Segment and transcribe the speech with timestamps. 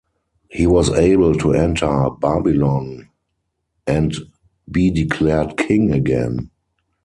[0.49, 3.09] He was able to enter Babylon
[3.85, 4.11] and
[4.71, 6.49] be declared king again.